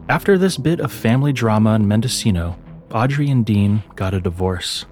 After 0.10 0.38
this 0.38 0.58
bit 0.58 0.80
of 0.80 0.92
family 0.92 1.34
drama 1.34 1.76
in 1.76 1.88
Mendocino, 1.88 2.58
Audrey 2.92 3.30
and 3.30 3.46
Dean 3.46 3.84
got 3.96 4.14
a 4.14 4.20
divorce. 4.20 4.86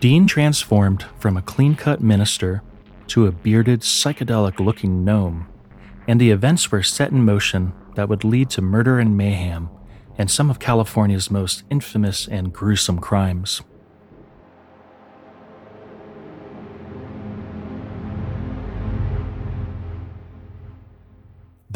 Dean 0.00 0.26
transformed 0.26 1.04
from 1.18 1.36
a 1.36 1.42
clean 1.42 1.74
cut 1.74 2.00
minister 2.00 2.62
to 3.08 3.26
a 3.26 3.32
bearded, 3.32 3.80
psychedelic 3.80 4.58
looking 4.58 5.04
gnome, 5.04 5.48
and 6.06 6.20
the 6.20 6.30
events 6.30 6.70
were 6.70 6.82
set 6.82 7.10
in 7.10 7.24
motion 7.24 7.72
that 7.94 8.08
would 8.08 8.24
lead 8.24 8.50
to 8.50 8.62
murder 8.62 8.98
and 8.98 9.16
mayhem 9.16 9.70
and 10.18 10.30
some 10.30 10.50
of 10.50 10.58
California's 10.58 11.30
most 11.30 11.62
infamous 11.70 12.26
and 12.26 12.52
gruesome 12.52 12.98
crimes. 12.98 13.62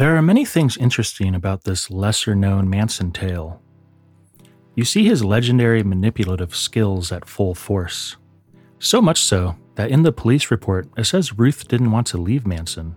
There 0.02 0.16
are 0.16 0.20
many 0.20 0.44
things 0.44 0.76
interesting 0.76 1.32
about 1.32 1.62
this 1.62 1.88
lesser 1.88 2.34
known 2.34 2.68
Manson 2.68 3.12
tale. 3.12 3.62
You 4.74 4.84
see 4.84 5.04
his 5.04 5.22
legendary 5.22 5.84
manipulative 5.84 6.56
skills 6.56 7.12
at 7.12 7.28
full 7.28 7.54
force. 7.54 8.16
So 8.80 9.00
much 9.00 9.20
so 9.20 9.54
that 9.76 9.92
in 9.92 10.02
the 10.02 10.10
police 10.10 10.50
report 10.50 10.88
it 10.96 11.04
says 11.04 11.38
Ruth 11.38 11.68
didn't 11.68 11.92
want 11.92 12.08
to 12.08 12.18
leave 12.18 12.44
Manson. 12.44 12.96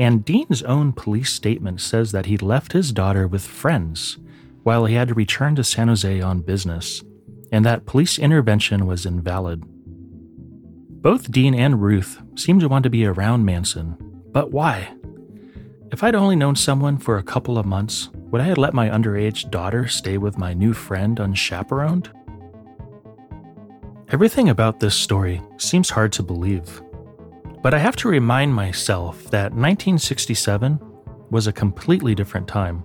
And 0.00 0.24
Dean's 0.24 0.64
own 0.64 0.92
police 0.92 1.32
statement 1.32 1.80
says 1.80 2.10
that 2.10 2.26
he 2.26 2.36
left 2.36 2.72
his 2.72 2.90
daughter 2.90 3.28
with 3.28 3.46
friends 3.46 4.18
while 4.64 4.86
he 4.86 4.96
had 4.96 5.06
to 5.06 5.14
return 5.14 5.54
to 5.54 5.62
San 5.62 5.86
Jose 5.86 6.20
on 6.20 6.40
business, 6.40 7.04
and 7.52 7.64
that 7.64 7.86
police 7.86 8.18
intervention 8.18 8.86
was 8.86 9.06
invalid. 9.06 9.62
Both 11.02 11.30
Dean 11.30 11.54
and 11.54 11.80
Ruth 11.80 12.20
seem 12.34 12.58
to 12.58 12.68
want 12.68 12.82
to 12.82 12.90
be 12.90 13.06
around 13.06 13.44
Manson, 13.44 13.96
but 14.32 14.50
why? 14.50 14.96
If 15.92 16.02
I'd 16.02 16.14
only 16.14 16.36
known 16.36 16.56
someone 16.56 16.96
for 16.96 17.18
a 17.18 17.22
couple 17.22 17.58
of 17.58 17.66
months, 17.66 18.08
would 18.14 18.40
I 18.40 18.44
have 18.44 18.56
let 18.56 18.72
my 18.72 18.88
underage 18.88 19.50
daughter 19.50 19.86
stay 19.88 20.16
with 20.16 20.38
my 20.38 20.54
new 20.54 20.72
friend 20.72 21.20
unchaperoned? 21.20 22.10
Everything 24.08 24.48
about 24.48 24.80
this 24.80 24.94
story 24.94 25.42
seems 25.58 25.90
hard 25.90 26.10
to 26.12 26.22
believe. 26.22 26.82
But 27.62 27.74
I 27.74 27.78
have 27.78 27.96
to 27.96 28.08
remind 28.08 28.54
myself 28.54 29.24
that 29.24 29.52
1967 29.52 30.80
was 31.30 31.46
a 31.46 31.52
completely 31.52 32.14
different 32.14 32.48
time. 32.48 32.84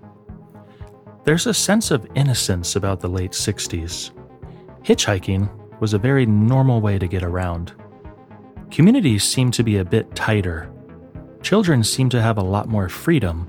There's 1.24 1.48
a 1.48 1.54
sense 1.54 1.92
of 1.92 2.06
innocence 2.14 2.76
about 2.76 3.00
the 3.00 3.08
late 3.08 3.32
60s. 3.32 4.12
Hitchhiking 4.84 5.50
was 5.80 5.94
a 5.94 5.98
very 5.98 6.26
normal 6.26 6.82
way 6.82 7.00
to 7.00 7.08
get 7.08 7.24
around. 7.24 7.72
Communities 8.70 9.24
seemed 9.24 9.54
to 9.54 9.64
be 9.64 9.78
a 9.78 9.86
bit 9.86 10.14
tighter. 10.14 10.74
Children 11.48 11.86
seem 11.86 12.10
to 12.10 12.22
have 12.22 12.38
a 12.38 12.44
lot 12.44 12.68
more 12.68 12.90
freedom. 12.90 13.48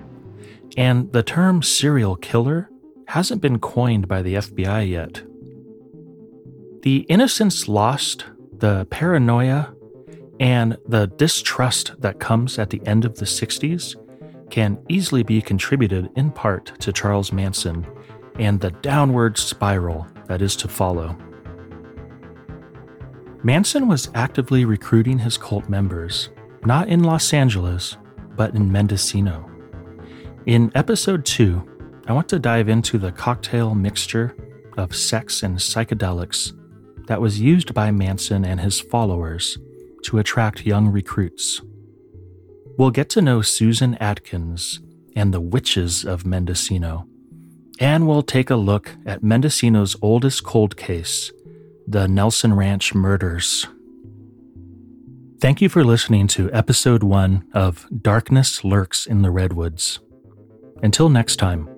And 0.77 1.13
the 1.13 1.25
term 1.25 1.65
serial 1.65 2.15
killer 2.15 2.71
hasn't 3.09 3.43
been 3.43 3.59
coined 3.59 4.07
by 4.07 4.23
the 4.23 4.35
FBI 4.35 4.89
yet. 4.89 5.25
The 6.83 6.99
innocence 7.09 7.67
lost, 7.67 8.25
the 8.57 8.87
paranoia, 8.91 9.75
and 10.39 10.79
the 10.87 11.09
distrust 11.09 12.01
that 12.01 12.21
comes 12.21 12.57
at 12.57 12.71
the 12.71 12.81
end 12.87 13.05
of 13.05 13.17
the 13.17 13.25
60s 13.25 13.97
can 14.49 14.79
easily 14.89 15.25
be 15.25 15.43
contributed 15.43 16.09
in 16.15 16.31
part 16.31 16.79
to 16.79 16.93
Charles 16.93 17.33
Manson 17.33 17.85
and 18.39 18.61
the 18.61 18.71
downward 18.71 19.37
spiral 19.37 20.07
that 20.29 20.41
is 20.41 20.55
to 20.55 20.69
follow. 20.69 21.19
Manson 23.43 23.89
was 23.89 24.09
actively 24.15 24.65
recruiting 24.65 25.19
his 25.19 25.37
cult 25.37 25.69
members, 25.69 26.29
not 26.69 26.89
in 26.89 27.03
Los 27.03 27.33
Angeles, 27.33 27.97
but 28.37 28.55
in 28.55 28.71
Mendocino. 28.71 29.51
In 30.45 30.71
episode 30.75 31.25
2, 31.25 32.03
I 32.07 32.13
want 32.13 32.29
to 32.29 32.39
dive 32.39 32.69
into 32.69 32.99
the 32.99 33.11
cocktail 33.11 33.75
mixture 33.75 34.37
of 34.77 34.95
sex 34.95 35.43
and 35.43 35.57
psychedelics 35.57 36.53
that 37.07 37.23
was 37.23 37.41
used 37.41 37.73
by 37.73 37.91
Manson 37.91 38.45
and 38.45 38.61
his 38.61 38.81
followers 38.81 39.57
to 40.05 40.19
attract 40.19 40.67
young 40.67 40.89
recruits. 40.89 41.63
We'll 42.77 42.91
get 42.91 43.09
to 43.11 43.23
know 43.23 43.41
Susan 43.41 43.95
Atkins 43.95 44.81
and 45.17 45.33
the 45.33 45.41
witches 45.41 46.05
of 46.05 46.27
Mendocino, 46.27 47.09
and 47.81 48.07
we'll 48.07 48.23
take 48.23 48.51
a 48.51 48.57
look 48.57 48.95
at 49.07 49.23
Mendocino's 49.23 49.97
oldest 50.03 50.45
cold 50.45 50.77
case, 50.77 51.33
the 51.87 52.07
Nelson 52.07 52.53
Ranch 52.53 52.95
murders. 52.95 53.67
Thank 55.41 55.61
you 55.61 55.69
for 55.69 55.85
listening 55.85 56.27
to 56.29 56.53
episode 56.53 57.05
one 57.05 57.47
of 57.55 57.87
Darkness 58.03 58.65
Lurks 58.65 59.07
in 59.07 59.23
the 59.23 59.31
Redwoods. 59.31 60.01
Until 60.83 61.09
next 61.09 61.37
time. 61.37 61.69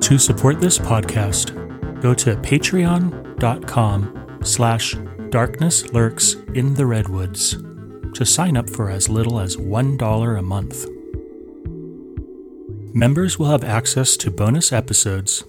To 0.00 0.16
support 0.16 0.60
this 0.60 0.78
podcast, 0.78 2.00
go 2.00 2.14
to 2.14 2.36
patreon.com 2.36 4.38
slash 4.44 4.94
darkness 5.30 5.92
lurks 5.92 6.34
in 6.54 6.74
the 6.74 6.86
redwoods 6.86 7.65
to 8.16 8.24
sign 8.24 8.56
up 8.56 8.70
for 8.70 8.88
as 8.88 9.10
little 9.10 9.38
as 9.38 9.56
$1 9.56 10.38
a 10.38 10.42
month. 10.42 10.86
Members 12.94 13.38
will 13.38 13.50
have 13.50 13.62
access 13.62 14.16
to 14.16 14.30
bonus 14.30 14.72
episodes, 14.72 15.44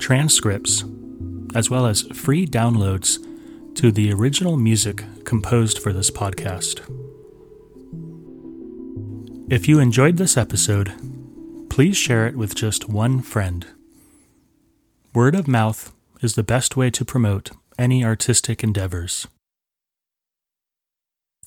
transcripts, 0.00 0.84
as 1.54 1.70
well 1.70 1.86
as 1.86 2.02
free 2.02 2.44
downloads 2.44 3.24
to 3.76 3.92
the 3.92 4.12
original 4.12 4.56
music 4.56 5.04
composed 5.24 5.78
for 5.78 5.92
this 5.92 6.10
podcast. 6.10 6.80
If 9.48 9.68
you 9.68 9.78
enjoyed 9.78 10.16
this 10.16 10.36
episode, 10.36 10.92
please 11.70 11.96
share 11.96 12.26
it 12.26 12.36
with 12.36 12.56
just 12.56 12.88
one 12.88 13.22
friend. 13.22 13.64
Word 15.14 15.36
of 15.36 15.46
mouth 15.46 15.92
is 16.20 16.34
the 16.34 16.42
best 16.42 16.76
way 16.76 16.90
to 16.90 17.04
promote 17.04 17.52
any 17.78 18.04
artistic 18.04 18.64
endeavors. 18.64 19.28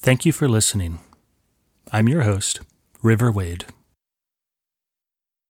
Thank 0.06 0.24
you 0.24 0.32
for 0.32 0.48
listening. 0.48 1.00
I'm 1.92 2.08
your 2.08 2.22
host, 2.22 2.62
River 3.02 3.32
Wade. 3.32 3.66